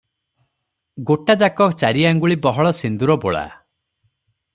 [1.09, 3.45] ଗୋଟାଯାକ ଚାରିଆଙ୍ଗୁଳି ବହଳ ସିନ୍ଦୂରବୋଳା।